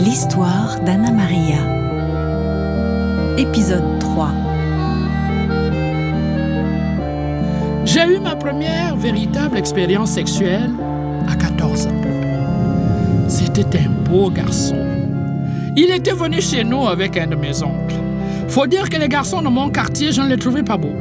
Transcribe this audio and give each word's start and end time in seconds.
L'histoire 0.00 0.78
d'Anna 0.80 1.10
Maria. 1.10 1.56
Épisode 3.38 3.98
3. 3.98 4.28
J'ai 7.86 8.14
eu 8.14 8.18
ma 8.18 8.36
première 8.36 8.94
véritable 8.96 9.56
expérience 9.56 10.10
sexuelle 10.10 10.70
à 11.26 11.34
14 11.34 11.86
ans. 11.86 12.02
C'était 13.26 13.78
un 13.78 13.90
beau 14.08 14.28
garçon. 14.30 14.76
Il 15.76 15.90
était 15.90 16.12
venu 16.12 16.42
chez 16.42 16.62
nous 16.62 16.86
avec 16.86 17.16
un 17.16 17.28
de 17.28 17.36
mes 17.36 17.62
oncles. 17.62 17.96
Faut 18.48 18.66
dire 18.66 18.90
que 18.90 18.98
les 18.98 19.08
garçons 19.08 19.40
de 19.40 19.48
mon 19.48 19.70
quartier, 19.70 20.12
je 20.12 20.20
ne 20.20 20.28
les 20.28 20.36
trouvais 20.36 20.62
pas 20.62 20.76
beaux. 20.76 20.96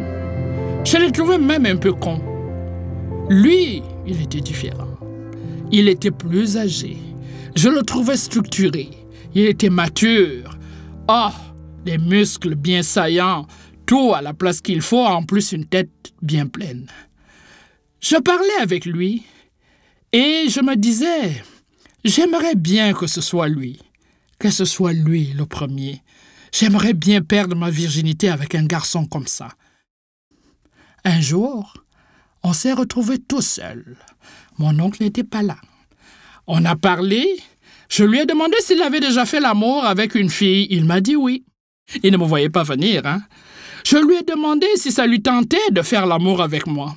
Je 0.86 0.98
les 0.98 1.12
trouvais 1.12 1.38
même 1.38 1.66
un 1.66 1.76
peu 1.76 1.92
cons. 1.92 2.22
Lui, 3.30 3.84
il 4.08 4.22
était 4.22 4.40
différent. 4.40 4.88
Il 5.72 5.90
était 5.90 6.12
plus 6.12 6.58
âgé. 6.58 6.98
Je 7.56 7.70
le 7.70 7.84
trouvais 7.84 8.18
structuré. 8.18 8.90
Il 9.34 9.46
était 9.46 9.70
mature. 9.70 10.58
Oh, 11.08 11.30
les 11.86 11.98
muscles 11.98 12.56
bien 12.56 12.84
saillants, 12.84 13.48
tout 13.86 14.14
à 14.14 14.22
la 14.22 14.34
place 14.34 14.62
qu'il 14.62 14.82
faut, 14.82 15.06
en 15.06 15.24
plus 15.24 15.54
une 15.54 15.66
tête 15.66 16.14
bien 16.22 16.48
pleine. 16.48 16.88
Je 18.02 18.18
parlais 18.18 18.62
avec 18.62 18.86
lui 18.86 19.24
et 20.12 20.46
je 20.50 20.62
me 20.62 20.76
disais, 20.76 21.44
j'aimerais 22.04 22.56
bien 22.56 22.94
que 22.94 23.08
ce 23.08 23.22
soit 23.22 23.48
lui, 23.48 23.80
que 24.38 24.50
ce 24.50 24.66
soit 24.66 24.94
lui 24.94 25.34
le 25.34 25.46
premier. 25.46 26.02
J'aimerais 26.52 26.94
bien 26.94 27.22
perdre 27.22 27.56
ma 27.56 27.70
virginité 27.70 28.30
avec 28.30 28.56
un 28.56 28.66
garçon 28.66 29.06
comme 29.06 29.28
ça. 29.28 29.50
Un 31.04 31.22
jour, 31.22 31.74
on 32.44 32.54
s'est 32.54 32.74
retrouvés 32.74 33.20
tout 33.20 33.42
seuls. 33.42 33.98
Mon 34.58 34.80
oncle 34.80 35.04
n'était 35.04 35.24
pas 35.24 35.42
là. 35.42 35.58
On 36.48 36.64
a 36.66 36.76
parlé. 36.76 37.26
Je 37.90 38.04
lui 38.04 38.20
ai 38.20 38.26
demandé 38.26 38.56
s'il 38.60 38.82
avait 38.82 39.00
déjà 39.00 39.26
fait 39.26 39.40
l'amour 39.40 39.86
avec 39.86 40.16
une 40.16 40.30
fille. 40.30 40.68
Il 40.70 40.86
m'a 40.86 41.02
dit 41.02 41.16
oui. 41.16 41.44
Il 42.04 42.12
ne 42.12 42.18
me 42.18 42.26
voyait 42.26 42.50
pas 42.50 42.64
venir, 42.64 43.06
hein. 43.06 43.22
Je 43.86 43.98
lui 43.98 44.16
ai 44.16 44.24
demandé 44.24 44.66
si 44.76 44.92
ça 44.92 45.06
lui 45.06 45.22
tentait 45.22 45.70
de 45.72 45.84
faire 45.84 46.08
l'amour 46.08 46.42
avec 46.42 46.66
moi. 46.66 46.96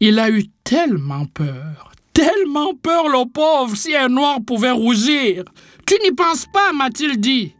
Il 0.00 0.18
a 0.18 0.30
eu 0.30 0.44
tellement 0.64 1.26
peur, 1.26 1.92
tellement 2.14 2.72
peur, 2.74 3.08
le 3.08 3.30
pauvre, 3.30 3.76
si 3.76 3.94
un 3.94 4.08
noir 4.08 4.38
pouvait 4.46 4.70
rougir. 4.70 5.44
Tu 5.86 5.94
n'y 6.02 6.12
penses 6.12 6.46
pas, 6.52 6.72
m'a-t-il 6.72 7.20
dit. 7.20 7.54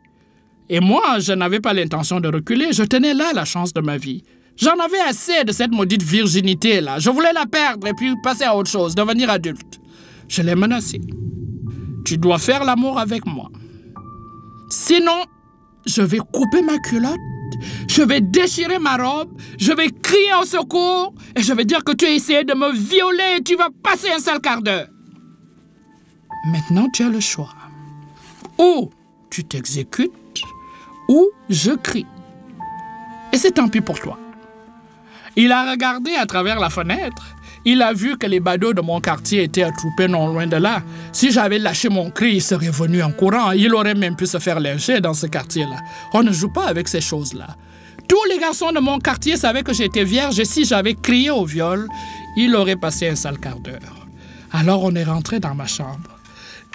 Et 0.68 0.80
moi, 0.80 1.18
je 1.18 1.32
n'avais 1.32 1.60
pas 1.60 1.74
l'intention 1.74 2.18
de 2.18 2.28
reculer, 2.28 2.72
je 2.72 2.82
tenais 2.82 3.14
là 3.14 3.32
la 3.34 3.44
chance 3.44 3.72
de 3.74 3.80
ma 3.80 3.98
vie. 3.98 4.22
J'en 4.56 4.78
avais 4.78 5.00
assez 5.00 5.44
de 5.44 5.52
cette 5.52 5.70
maudite 5.72 6.02
virginité-là. 6.02 6.98
Je 6.98 7.10
voulais 7.10 7.32
la 7.34 7.44
perdre 7.44 7.86
et 7.86 7.92
puis 7.92 8.14
passer 8.22 8.44
à 8.44 8.56
autre 8.56 8.70
chose, 8.70 8.94
devenir 8.94 9.28
adulte. 9.28 9.78
Je 10.28 10.42
l'ai 10.42 10.54
menacé. 10.54 11.00
Tu 12.04 12.18
dois 12.18 12.38
faire 12.38 12.64
l'amour 12.64 12.98
avec 12.98 13.26
moi. 13.26 13.50
Sinon, 14.70 15.24
je 15.86 16.02
vais 16.02 16.18
couper 16.18 16.62
ma 16.62 16.78
culotte, 16.78 17.18
je 17.88 18.02
vais 18.02 18.20
déchirer 18.20 18.78
ma 18.78 18.96
robe, 18.96 19.30
je 19.58 19.72
vais 19.72 19.90
crier 19.90 20.34
au 20.40 20.44
secours 20.44 21.14
et 21.36 21.42
je 21.42 21.52
vais 21.52 21.64
dire 21.64 21.84
que 21.84 21.92
tu 21.92 22.04
as 22.04 22.10
essayé 22.10 22.44
de 22.44 22.54
me 22.54 22.72
violer 22.72 23.38
et 23.38 23.42
tu 23.42 23.56
vas 23.56 23.68
passer 23.82 24.08
un 24.10 24.18
sale 24.18 24.40
quart 24.40 24.62
d'heure. 24.62 24.88
Maintenant, 26.50 26.88
tu 26.92 27.02
as 27.02 27.08
le 27.08 27.20
choix. 27.20 27.54
Ou 28.58 28.90
tu 29.30 29.44
t'exécutes, 29.44 30.42
ou 31.08 31.26
je 31.50 31.72
crie. 31.72 32.06
Et 33.32 33.36
c'est 33.36 33.52
tant 33.52 33.68
pis 33.68 33.80
pour 33.80 33.98
toi. 33.98 34.18
Il 35.36 35.52
a 35.52 35.70
regardé 35.70 36.14
à 36.14 36.24
travers 36.24 36.58
la 36.58 36.70
fenêtre. 36.70 37.35
Il 37.68 37.82
a 37.82 37.92
vu 37.92 38.16
que 38.16 38.28
les 38.28 38.38
badauds 38.38 38.74
de 38.74 38.80
mon 38.80 39.00
quartier 39.00 39.42
étaient 39.42 39.64
attroupés 39.64 40.06
non 40.06 40.28
loin 40.28 40.46
de 40.46 40.56
là. 40.56 40.84
Si 41.10 41.32
j'avais 41.32 41.58
lâché 41.58 41.88
mon 41.88 42.10
cri, 42.12 42.36
il 42.36 42.40
serait 42.40 42.70
venu 42.70 43.02
en 43.02 43.10
courant. 43.10 43.50
Il 43.50 43.74
aurait 43.74 43.96
même 43.96 44.14
pu 44.14 44.24
se 44.26 44.38
faire 44.38 44.60
lyncher 44.60 45.00
dans 45.00 45.14
ce 45.14 45.26
quartier-là. 45.26 45.78
On 46.14 46.22
ne 46.22 46.30
joue 46.30 46.52
pas 46.52 46.68
avec 46.68 46.86
ces 46.86 47.00
choses-là. 47.00 47.48
Tous 48.08 48.24
les 48.30 48.38
garçons 48.38 48.70
de 48.70 48.78
mon 48.78 49.00
quartier 49.00 49.36
savaient 49.36 49.64
que 49.64 49.74
j'étais 49.74 50.04
vierge 50.04 50.38
et 50.38 50.44
si 50.44 50.64
j'avais 50.64 50.94
crié 50.94 51.30
au 51.30 51.44
viol, 51.44 51.88
il 52.36 52.54
aurait 52.54 52.76
passé 52.76 53.08
un 53.08 53.16
sale 53.16 53.38
quart 53.38 53.58
d'heure. 53.58 54.06
Alors 54.52 54.84
on 54.84 54.94
est 54.94 55.02
rentré 55.02 55.40
dans 55.40 55.56
ma 55.56 55.66
chambre. 55.66 56.20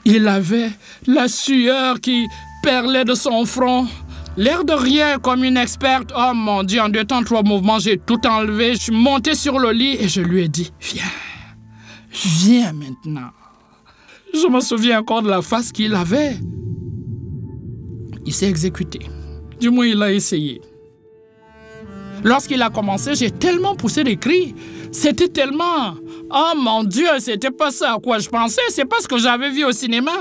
Il 0.03 0.27
avait 0.27 0.71
la 1.07 1.29
sueur 1.29 2.01
qui 2.01 2.27
perlait 2.63 3.05
de 3.05 3.13
son 3.13 3.45
front. 3.45 3.87
L'air 4.37 4.63
de 4.63 4.73
rien 4.73 5.19
comme 5.19 5.43
une 5.43 5.57
experte. 5.57 6.11
Oh 6.15 6.31
mon 6.33 6.63
Dieu, 6.63 6.81
en 6.81 6.89
deux 6.89 7.03
temps, 7.03 7.23
trois 7.23 7.43
mouvements, 7.43 7.79
j'ai 7.79 7.97
tout 7.97 8.25
enlevé. 8.25 8.75
Je 8.75 8.81
suis 8.83 8.93
monté 8.93 9.35
sur 9.35 9.59
le 9.59 9.71
lit 9.71 9.97
et 9.99 10.07
je 10.07 10.21
lui 10.21 10.43
ai 10.43 10.47
dit 10.47 10.71
Viens, 10.79 11.03
viens 12.11 12.73
maintenant. 12.73 13.31
Je 14.33 14.47
me 14.47 14.61
souviens 14.61 14.99
encore 15.01 15.21
de 15.21 15.29
la 15.29 15.41
face 15.41 15.71
qu'il 15.71 15.93
avait. 15.93 16.37
Il 18.25 18.33
s'est 18.33 18.47
exécuté. 18.47 18.99
Du 19.59 19.69
moins, 19.69 19.87
il 19.87 20.01
a 20.01 20.11
essayé. 20.11 20.61
Lorsqu'il 22.23 22.61
a 22.61 22.69
commencé, 22.69 23.15
j'ai 23.15 23.31
tellement 23.31 23.75
poussé 23.75 24.03
des 24.03 24.17
cris. 24.17 24.53
C'était 24.91 25.27
tellement. 25.27 25.95
Oh 26.29 26.53
mon 26.57 26.83
Dieu, 26.83 27.07
c'était 27.19 27.51
pas 27.51 27.71
ça 27.71 27.93
à 27.93 27.99
quoi 27.99 28.19
je 28.19 28.29
pensais, 28.29 28.61
c'est 28.69 28.85
pas 28.85 28.97
ce 29.01 29.07
que 29.07 29.17
j'avais 29.17 29.49
vu 29.49 29.65
au 29.65 29.71
cinéma. 29.71 30.11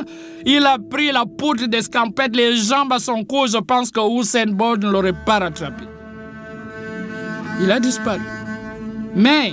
Il 0.46 0.64
a 0.64 0.78
pris 0.78 1.12
la 1.12 1.24
poutre 1.26 1.66
d'escampette, 1.66 2.34
les 2.34 2.56
jambes 2.56 2.92
à 2.92 2.98
son 2.98 3.24
cou, 3.24 3.46
je 3.46 3.58
pense 3.58 3.90
que 3.90 4.00
Usain 4.00 4.46
Bolt 4.46 4.82
ne 4.82 4.90
l'aurait 4.90 5.24
pas 5.26 5.40
rattrapé. 5.40 5.84
Il 7.62 7.70
a 7.70 7.78
disparu. 7.78 8.20
Mais 9.14 9.52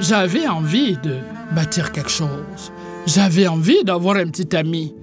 j'avais 0.00 0.46
envie 0.46 0.96
de 0.98 1.16
bâtir 1.54 1.92
quelque 1.92 2.10
chose. 2.10 2.72
J'avais 3.06 3.46
envie 3.46 3.82
d'avoir 3.84 4.16
un 4.16 4.26
petit 4.26 4.54
ami. 4.54 4.94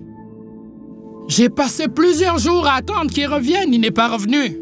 J'ai 1.27 1.49
passé 1.49 1.87
plusieurs 1.87 2.37
jours 2.37 2.65
à 2.67 2.75
attendre 2.75 3.11
qu'il 3.11 3.27
revienne, 3.27 3.73
il 3.73 3.81
n'est 3.81 3.91
pas 3.91 4.07
revenu. 4.07 4.57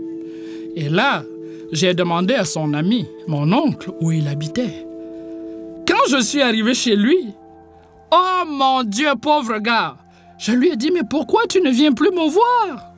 Et 0.76 0.90
là, 0.90 1.24
j'ai 1.72 1.94
demandé 1.94 2.34
à 2.34 2.46
son 2.46 2.74
ami, 2.74 3.08
mon 3.28 3.52
oncle, 3.52 3.92
où 4.00 4.12
il 4.12 4.28
habitait. 4.28 4.88
Quand 5.88 6.10
je 6.10 6.22
suis 6.22 6.42
arrivé 6.42 6.74
chez 6.74 6.96
lui, 6.96 7.34
oh 8.12 8.44
mon 8.48 8.84
Dieu, 8.84 9.10
pauvre 9.22 9.60
gars, 9.60 9.98
je 10.38 10.52
lui 10.52 10.70
ai 10.70 10.76
dit, 10.76 10.92
mais 10.92 11.04
pourquoi 11.10 11.42
tu 11.48 11.62
ne 11.62 11.70
viens 11.70 11.94
plus 11.94 12.12
me 12.12 12.30
voir? 12.30 12.92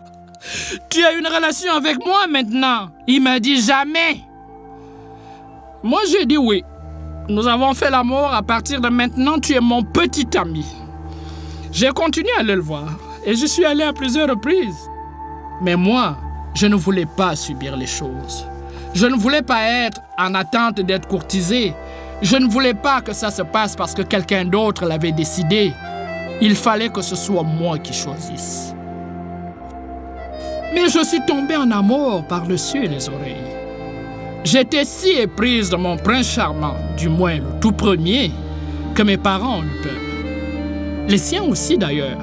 Tu 0.89 1.03
as 1.03 1.13
une 1.13 1.27
relation 1.27 1.73
avec 1.73 2.03
moi 2.05 2.27
maintenant. 2.27 2.89
Il 3.07 3.21
m'a 3.21 3.39
dit 3.39 3.61
jamais. 3.61 4.21
Moi, 5.83 6.01
j'ai 6.09 6.25
dit 6.25 6.37
oui. 6.37 6.63
Nous 7.27 7.47
avons 7.47 7.73
fait 7.73 7.89
l'amour. 7.89 8.33
À 8.33 8.41
partir 8.41 8.81
de 8.81 8.89
maintenant, 8.89 9.39
tu 9.39 9.53
es 9.53 9.59
mon 9.59 9.83
petit 9.83 10.37
ami. 10.37 10.65
J'ai 11.71 11.89
continué 11.89 12.31
à 12.37 12.43
le 12.43 12.59
voir 12.59 12.89
et 13.25 13.35
je 13.35 13.45
suis 13.45 13.65
allé 13.65 13.83
à 13.83 13.93
plusieurs 13.93 14.29
reprises. 14.29 14.89
Mais 15.61 15.75
moi, 15.75 16.17
je 16.55 16.67
ne 16.67 16.75
voulais 16.75 17.05
pas 17.05 17.35
subir 17.35 17.75
les 17.75 17.85
choses. 17.85 18.45
Je 18.93 19.05
ne 19.05 19.15
voulais 19.15 19.41
pas 19.41 19.63
être 19.63 20.01
en 20.17 20.33
attente 20.33 20.81
d'être 20.81 21.07
courtisé. 21.07 21.73
Je 22.21 22.35
ne 22.37 22.47
voulais 22.47 22.73
pas 22.73 23.01
que 23.01 23.13
ça 23.13 23.31
se 23.31 23.41
passe 23.41 23.75
parce 23.75 23.93
que 23.93 24.01
quelqu'un 24.01 24.45
d'autre 24.45 24.85
l'avait 24.85 25.11
décidé. 25.11 25.73
Il 26.41 26.55
fallait 26.55 26.89
que 26.89 27.01
ce 27.01 27.15
soit 27.15 27.43
moi 27.43 27.77
qui 27.77 27.93
choisisse. 27.93 28.73
Mais 30.73 30.87
je 30.89 31.03
suis 31.03 31.25
tombée 31.25 31.55
en 31.55 31.71
amour 31.71 32.23
par-dessus 32.25 32.87
les 32.87 33.09
oreilles. 33.09 33.35
J'étais 34.43 34.85
si 34.85 35.09
éprise 35.09 35.69
de 35.69 35.75
mon 35.75 35.97
prince 35.97 36.29
charmant, 36.29 36.75
du 36.97 37.09
moins 37.09 37.35
le 37.35 37.59
tout 37.59 37.71
premier, 37.71 38.31
que 38.95 39.03
mes 39.03 39.17
parents 39.17 39.59
ont 39.59 39.63
eu 39.63 39.81
peur. 39.83 39.91
Les 41.07 41.17
siens 41.17 41.43
aussi 41.43 41.77
d'ailleurs. 41.77 42.19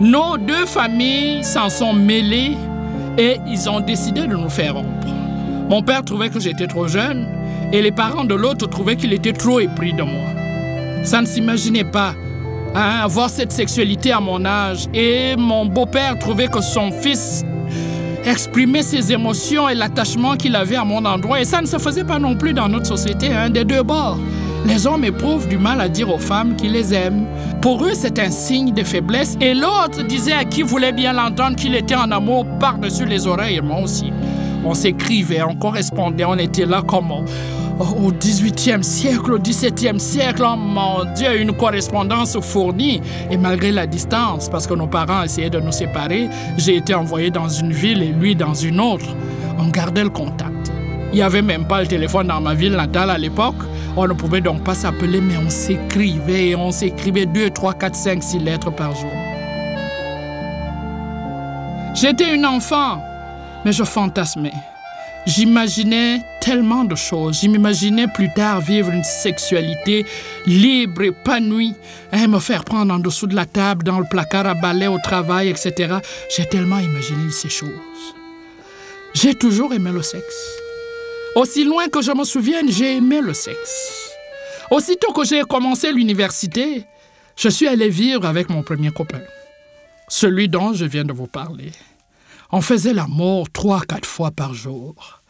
Nos 0.00 0.38
deux 0.38 0.66
familles 0.66 1.44
s'en 1.44 1.68
sont 1.68 1.92
mêlées 1.92 2.56
et 3.18 3.36
ils 3.46 3.68
ont 3.68 3.80
décidé 3.80 4.22
de 4.22 4.34
nous 4.34 4.48
faire 4.48 4.74
rompre. 4.76 5.19
Mon 5.70 5.82
père 5.82 6.04
trouvait 6.04 6.30
que 6.30 6.40
j'étais 6.40 6.66
trop 6.66 6.88
jeune 6.88 7.28
et 7.72 7.80
les 7.80 7.92
parents 7.92 8.24
de 8.24 8.34
l'autre 8.34 8.66
trouvaient 8.66 8.96
qu'il 8.96 9.12
était 9.12 9.32
trop 9.32 9.60
épris 9.60 9.92
de 9.92 10.02
moi. 10.02 10.26
Ça 11.04 11.20
ne 11.20 11.26
s'imaginait 11.26 11.84
pas 11.84 12.12
hein, 12.74 12.98
avoir 13.00 13.30
cette 13.30 13.52
sexualité 13.52 14.10
à 14.10 14.18
mon 14.18 14.44
âge 14.44 14.86
et 14.92 15.36
mon 15.36 15.66
beau-père 15.66 16.18
trouvait 16.18 16.48
que 16.48 16.60
son 16.60 16.90
fils 16.90 17.44
exprimait 18.24 18.82
ses 18.82 19.12
émotions 19.12 19.68
et 19.68 19.76
l'attachement 19.76 20.34
qu'il 20.34 20.56
avait 20.56 20.74
à 20.74 20.84
mon 20.84 21.04
endroit 21.04 21.40
et 21.40 21.44
ça 21.44 21.60
ne 21.60 21.66
se 21.66 21.78
faisait 21.78 22.02
pas 22.02 22.18
non 22.18 22.34
plus 22.34 22.52
dans 22.52 22.68
notre 22.68 22.86
société, 22.86 23.32
hein, 23.32 23.48
des 23.48 23.64
deux 23.64 23.84
bords. 23.84 24.18
Les 24.66 24.88
hommes 24.88 25.04
éprouvent 25.04 25.46
du 25.46 25.56
mal 25.56 25.80
à 25.80 25.88
dire 25.88 26.12
aux 26.12 26.18
femmes 26.18 26.56
qu'ils 26.56 26.72
les 26.72 26.92
aiment. 26.92 27.26
Pour 27.62 27.84
eux, 27.84 27.94
c'est 27.94 28.18
un 28.18 28.32
signe 28.32 28.74
de 28.74 28.82
faiblesse 28.82 29.36
et 29.40 29.54
l'autre 29.54 30.02
disait 30.02 30.32
à 30.32 30.44
qui 30.44 30.62
voulait 30.62 30.92
bien 30.92 31.12
l'entendre 31.12 31.54
qu'il 31.54 31.76
était 31.76 31.94
en 31.94 32.10
amour 32.10 32.44
par-dessus 32.58 33.06
les 33.06 33.28
oreilles 33.28 33.58
et 33.58 33.60
moi 33.60 33.80
aussi. 33.82 34.12
On 34.64 34.74
s'écrivait, 34.74 35.42
on 35.42 35.54
correspondait, 35.54 36.24
on 36.24 36.36
était 36.36 36.66
là 36.66 36.82
comme 36.82 37.12
au 37.12 38.12
18e 38.12 38.82
siècle, 38.82 39.32
au 39.32 39.38
17e 39.38 39.98
siècle. 39.98 40.42
Oh 40.44 40.56
mon 40.56 41.04
Dieu, 41.14 41.40
une 41.40 41.52
correspondance 41.52 42.38
fournie. 42.40 43.00
Et 43.30 43.36
malgré 43.36 43.72
la 43.72 43.86
distance, 43.86 44.48
parce 44.48 44.66
que 44.66 44.74
nos 44.74 44.86
parents 44.86 45.22
essayaient 45.22 45.50
de 45.50 45.60
nous 45.60 45.72
séparer, 45.72 46.28
j'ai 46.58 46.76
été 46.76 46.94
envoyé 46.94 47.30
dans 47.30 47.48
une 47.48 47.72
ville 47.72 48.02
et 48.02 48.12
lui 48.12 48.34
dans 48.36 48.54
une 48.54 48.80
autre. 48.80 49.06
On 49.58 49.68
gardait 49.68 50.04
le 50.04 50.10
contact. 50.10 50.70
Il 51.12 51.16
n'y 51.16 51.22
avait 51.22 51.42
même 51.42 51.66
pas 51.66 51.80
le 51.80 51.86
téléphone 51.88 52.28
dans 52.28 52.40
ma 52.40 52.54
ville 52.54 52.72
natale 52.72 53.10
à 53.10 53.18
l'époque. 53.18 53.56
On 53.96 54.06
ne 54.06 54.12
pouvait 54.12 54.40
donc 54.40 54.62
pas 54.62 54.74
s'appeler, 54.74 55.20
mais 55.20 55.34
on 55.44 55.50
s'écrivait, 55.50 56.54
on 56.54 56.70
s'écrivait 56.70 57.26
2, 57.26 57.50
3, 57.50 57.74
4, 57.74 57.94
5, 57.94 58.22
6 58.22 58.38
lettres 58.38 58.70
par 58.70 58.94
jour. 58.94 59.10
J'étais 61.94 62.34
une 62.34 62.46
enfant, 62.46 63.02
mais 63.64 63.72
je 63.72 63.84
fantasmais. 63.84 64.52
J'imaginais 65.26 66.22
tellement 66.40 66.84
de 66.84 66.94
choses. 66.94 67.40
Je 67.42 67.48
m'imaginais 67.48 68.08
plus 68.08 68.32
tard 68.32 68.60
vivre 68.60 68.90
une 68.90 69.04
sexualité 69.04 70.06
libre, 70.46 71.02
épanouie, 71.02 71.74
et 72.12 72.26
me 72.26 72.38
faire 72.38 72.64
prendre 72.64 72.94
en 72.94 72.98
dessous 72.98 73.26
de 73.26 73.36
la 73.36 73.44
table, 73.44 73.84
dans 73.84 73.98
le 73.98 74.06
placard 74.08 74.46
à 74.46 74.54
balai, 74.54 74.86
au 74.86 74.98
travail, 74.98 75.48
etc. 75.48 75.96
J'ai 76.34 76.46
tellement 76.46 76.78
imaginé 76.78 77.30
ces 77.30 77.50
choses. 77.50 77.68
J'ai 79.12 79.34
toujours 79.34 79.74
aimé 79.74 79.90
le 79.92 80.02
sexe. 80.02 80.60
Aussi 81.36 81.64
loin 81.64 81.88
que 81.88 82.00
je 82.00 82.12
me 82.12 82.24
souvienne, 82.24 82.70
j'ai 82.70 82.96
aimé 82.96 83.20
le 83.20 83.34
sexe. 83.34 84.10
Aussitôt 84.70 85.12
que 85.12 85.24
j'ai 85.24 85.42
commencé 85.42 85.92
l'université, 85.92 86.84
je 87.36 87.48
suis 87.48 87.68
allé 87.68 87.88
vivre 87.88 88.24
avec 88.24 88.48
mon 88.48 88.62
premier 88.62 88.90
copain, 88.90 89.20
celui 90.08 90.48
dont 90.48 90.72
je 90.72 90.84
viens 90.84 91.04
de 91.04 91.12
vous 91.12 91.26
parler. 91.26 91.72
On 92.52 92.60
faisait 92.60 92.94
l'amour 92.94 93.48
trois, 93.52 93.80
quatre 93.82 94.08
fois 94.08 94.30
par 94.30 94.54
jour. 94.54 95.20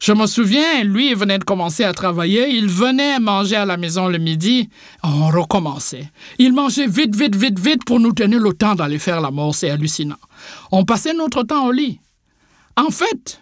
Je 0.00 0.12
me 0.12 0.26
souviens, 0.26 0.84
lui, 0.84 1.10
il 1.10 1.16
venait 1.16 1.38
de 1.38 1.44
commencer 1.44 1.84
à 1.84 1.92
travailler, 1.92 2.50
il 2.50 2.68
venait 2.68 3.18
manger 3.18 3.56
à 3.56 3.64
la 3.64 3.76
maison 3.76 4.08
le 4.08 4.18
midi, 4.18 4.68
on 5.02 5.28
recommençait. 5.28 6.10
Il 6.38 6.52
mangeait 6.52 6.86
vite, 6.86 7.16
vite, 7.16 7.34
vite, 7.34 7.58
vite 7.58 7.84
pour 7.84 7.98
nous 7.98 8.12
tenir 8.12 8.40
le 8.40 8.52
temps 8.52 8.74
d'aller 8.74 8.98
faire 8.98 9.20
l'amour, 9.20 9.54
c'est 9.54 9.70
hallucinant. 9.70 10.18
On 10.70 10.84
passait 10.84 11.14
notre 11.14 11.42
temps 11.44 11.66
au 11.66 11.72
lit. 11.72 12.00
En 12.76 12.90
fait, 12.90 13.40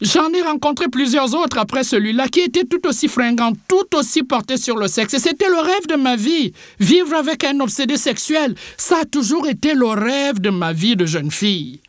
J'en 0.00 0.32
ai 0.32 0.40
rencontré 0.40 0.88
plusieurs 0.88 1.34
autres 1.34 1.58
après 1.58 1.84
celui-là 1.84 2.28
qui 2.28 2.40
étaient 2.40 2.64
tout 2.64 2.86
aussi 2.86 3.06
fringants, 3.06 3.52
tout 3.68 3.94
aussi 3.94 4.22
portés 4.22 4.56
sur 4.56 4.78
le 4.78 4.88
sexe. 4.88 5.12
Et 5.12 5.18
c'était 5.18 5.50
le 5.50 5.58
rêve 5.58 5.86
de 5.90 5.96
ma 5.96 6.16
vie. 6.16 6.54
Vivre 6.78 7.14
avec 7.14 7.44
un 7.44 7.60
obsédé 7.60 7.98
sexuel, 7.98 8.54
ça 8.78 9.00
a 9.02 9.04
toujours 9.04 9.46
été 9.46 9.74
le 9.74 9.88
rêve 9.88 10.40
de 10.40 10.48
ma 10.48 10.72
vie 10.72 10.96
de 10.96 11.04
jeune 11.04 11.30
fille. 11.30 11.80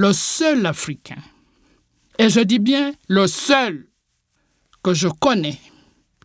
Le 0.00 0.12
seul 0.12 0.64
Africain, 0.64 1.18
et 2.20 2.28
je 2.28 2.38
dis 2.38 2.60
bien 2.60 2.92
le 3.08 3.26
seul 3.26 3.88
que 4.80 4.94
je 4.94 5.08
connais 5.08 5.58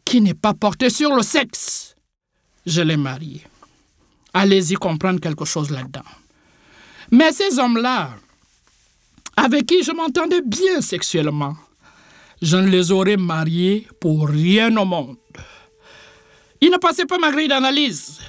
qui 0.05 0.21
n'est 0.21 0.35
pas 0.35 0.53
porté 0.53 0.91
sur 0.91 1.15
le 1.15 1.23
sexe, 1.23 1.95
je 2.67 2.81
l'ai 2.83 2.97
marié. 2.97 3.41
Allez-y 4.31 4.75
comprendre 4.75 5.19
quelque 5.19 5.43
chose 5.43 5.71
là-dedans. 5.71 6.05
Mais 7.09 7.31
ces 7.31 7.57
hommes-là, 7.57 8.11
avec 9.37 9.65
qui 9.65 9.81
je 9.81 9.91
m'entendais 9.91 10.43
bien 10.43 10.79
sexuellement. 10.79 11.55
Je 12.43 12.57
ne 12.57 12.67
les 12.67 12.91
aurais 12.91 13.17
mariés 13.17 13.87
pour 13.99 14.29
rien 14.29 14.77
au 14.77 14.85
monde. 14.85 15.17
Ils 16.61 16.69
ne 16.69 16.77
passaient 16.77 17.07
pas 17.07 17.17
ma 17.17 17.31
grille 17.31 17.47
d'analyse. 17.47 18.19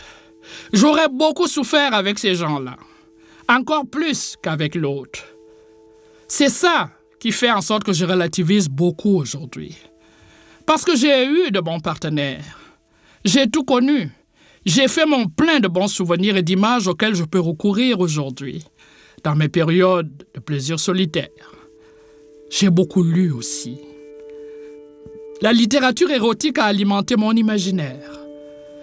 J'aurais 0.72 1.10
beaucoup 1.10 1.48
souffert 1.48 1.92
avec 1.92 2.18
ces 2.18 2.34
gens-là, 2.34 2.78
encore 3.46 3.84
plus 3.86 4.36
qu'avec 4.42 4.74
l'autre. 4.74 5.33
C'est 6.28 6.48
ça 6.48 6.90
qui 7.20 7.32
fait 7.32 7.50
en 7.50 7.60
sorte 7.60 7.84
que 7.84 7.92
je 7.92 8.04
relativise 8.04 8.68
beaucoup 8.68 9.16
aujourd'hui. 9.16 9.76
Parce 10.66 10.84
que 10.84 10.96
j'ai 10.96 11.26
eu 11.26 11.50
de 11.50 11.60
bons 11.60 11.80
partenaires. 11.80 12.58
J'ai 13.24 13.48
tout 13.48 13.64
connu. 13.64 14.10
J'ai 14.66 14.88
fait 14.88 15.06
mon 15.06 15.26
plein 15.26 15.60
de 15.60 15.68
bons 15.68 15.88
souvenirs 15.88 16.36
et 16.36 16.42
d'images 16.42 16.88
auxquels 16.88 17.14
je 17.14 17.24
peux 17.24 17.40
recourir 17.40 18.00
aujourd'hui 18.00 18.64
dans 19.22 19.34
mes 19.34 19.48
périodes 19.48 20.24
de 20.34 20.40
plaisir 20.40 20.78
solitaire. 20.80 21.28
J'ai 22.50 22.70
beaucoup 22.70 23.02
lu 23.02 23.30
aussi. 23.30 23.78
La 25.42 25.52
littérature 25.52 26.10
érotique 26.10 26.58
a 26.58 26.64
alimenté 26.64 27.16
mon 27.16 27.32
imaginaire. 27.32 28.20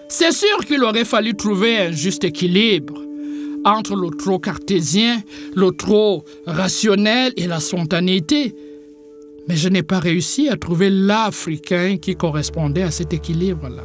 C'est 0.09 0.31
sûr 0.31 0.65
qu'il 0.65 0.83
aurait 0.83 1.05
fallu 1.05 1.35
trouver 1.35 1.77
un 1.77 1.91
juste 1.91 2.23
équilibre 2.23 3.01
entre 3.65 3.95
le 3.95 4.09
trop 4.09 4.39
cartésien, 4.39 5.21
le 5.55 5.71
trop 5.71 6.23
rationnel 6.45 7.33
et 7.37 7.47
la 7.47 7.59
spontanéité. 7.59 8.55
Mais 9.47 9.55
je 9.55 9.69
n'ai 9.69 9.83
pas 9.83 9.99
réussi 9.99 10.49
à 10.49 10.57
trouver 10.57 10.89
l'Africain 10.89 11.97
qui 11.97 12.15
correspondait 12.15 12.83
à 12.83 12.91
cet 12.91 13.13
équilibre-là. 13.13 13.83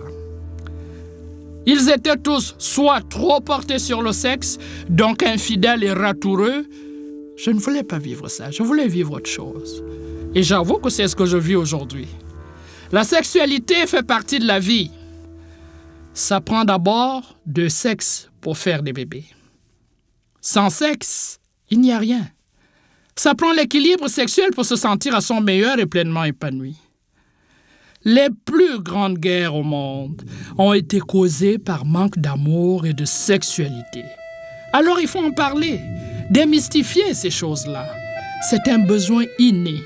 Ils 1.67 1.90
étaient 1.90 2.17
tous 2.17 2.55
soit 2.58 3.00
trop 3.08 3.40
portés 3.40 3.81
sur 3.81 4.00
le 4.00 4.12
sexe, 4.12 4.58
donc 4.88 5.23
infidèles 5.25 5.82
et 5.82 5.93
ratoureux. 5.93 6.64
Je 7.37 7.50
ne 7.50 7.58
voulais 7.58 7.82
pas 7.82 7.99
vivre 7.99 8.28
ça, 8.28 8.50
je 8.50 8.62
voulais 8.62 8.87
vivre 8.87 9.12
autre 9.12 9.28
chose. 9.28 9.82
Et 10.34 10.43
j'avoue 10.43 10.78
que 10.78 10.90
c'est 10.90 11.08
ce 11.08 11.17
que 11.17 11.26
je 11.26 11.37
vis 11.37 11.56
aujourd'hui. 11.56 12.06
La 12.93 13.02
sexualité 13.02 13.87
fait 13.87 14.06
partie 14.06 14.38
de 14.38 14.46
la 14.46 14.61
vie. 14.61 14.90
Ça 16.14 16.40
prend 16.40 16.64
d'abord 16.64 17.37
de 17.46 17.69
sexe 17.69 18.31
pour 18.40 18.56
faire 18.56 18.82
des 18.82 18.93
bébés. 18.93 19.25
Sans 20.49 20.71
sexe, 20.71 21.41
il 21.71 21.81
n'y 21.81 21.91
a 21.93 21.99
rien. 21.99 22.25
Ça 23.17 23.35
prend 23.35 23.51
l'équilibre 23.53 24.07
sexuel 24.07 24.51
pour 24.55 24.65
se 24.65 24.77
sentir 24.77 25.13
à 25.17 25.21
son 25.21 25.41
meilleur 25.41 25.81
et 25.81 25.87
pleinement 25.87 26.23
épanoui. 26.23 26.77
Les 28.05 28.29
plus 28.45 28.79
grandes 28.79 29.19
guerres 29.19 29.57
au 29.57 29.65
monde 29.65 30.23
ont 30.57 30.73
été 30.73 31.01
causées 31.01 31.59
par 31.59 31.85
manque 31.85 32.17
d'amour 32.21 32.87
et 32.87 32.93
de 32.93 33.05
sexualité. 33.05 34.05
Alors 34.73 35.01
il 35.01 35.09
faut 35.09 35.19
en 35.19 35.33
parler, 35.33 35.81
démystifier 36.31 37.13
ces 37.13 37.31
choses-là. 37.31 37.89
C'est 38.49 38.69
un 38.69 38.79
besoin 38.79 39.25
inné, 39.41 39.81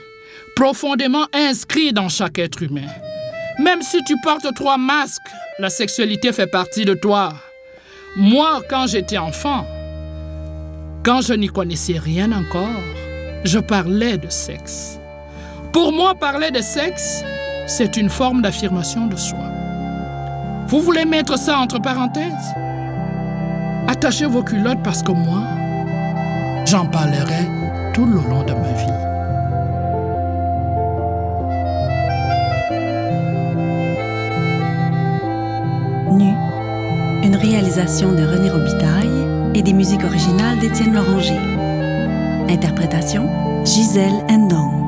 profondément 0.56 1.26
inscrit 1.32 1.94
dans 1.94 2.10
chaque 2.10 2.38
être 2.38 2.62
humain. 2.62 2.90
Même 3.58 3.80
si 3.80 4.04
tu 4.04 4.14
portes 4.22 4.54
trois 4.54 4.76
masques, 4.76 5.22
la 5.58 5.70
sexualité 5.70 6.34
fait 6.34 6.48
partie 6.48 6.84
de 6.84 6.92
toi. 6.92 7.32
Moi, 8.14 8.60
quand 8.68 8.88
j'étais 8.88 9.16
enfant, 9.16 9.66
quand 11.02 11.22
je 11.22 11.32
n'y 11.32 11.48
connaissais 11.48 11.98
rien 11.98 12.30
encore, 12.32 12.82
je 13.44 13.58
parlais 13.58 14.18
de 14.18 14.28
sexe. 14.28 14.98
Pour 15.72 15.92
moi, 15.92 16.14
parler 16.14 16.50
de 16.50 16.60
sexe, 16.60 17.24
c'est 17.66 17.96
une 17.96 18.10
forme 18.10 18.42
d'affirmation 18.42 19.06
de 19.06 19.16
soi. 19.16 19.38
Vous 20.66 20.80
voulez 20.80 21.04
mettre 21.04 21.38
ça 21.38 21.58
entre 21.58 21.80
parenthèses? 21.80 22.54
Attachez 23.88 24.26
vos 24.26 24.42
culottes 24.42 24.82
parce 24.84 25.02
que 25.02 25.12
moi, 25.12 25.42
j'en 26.66 26.86
parlerai 26.86 27.48
tout 27.94 28.04
le 28.04 28.20
long 28.28 28.44
de 28.44 28.52
ma 28.52 28.72
vie. 28.72 29.00
Nu, 36.12 36.34
une 37.26 37.36
réalisation 37.36 38.12
de 38.12 38.22
René 38.22 38.50
Robitaille 38.50 39.29
et 39.54 39.62
des 39.62 39.72
musiques 39.72 40.04
originales 40.04 40.58
d'Étienne 40.58 40.94
Loranger. 40.94 41.38
Interprétation 42.48 43.28
Gisèle 43.64 44.24
Endon. 44.28 44.79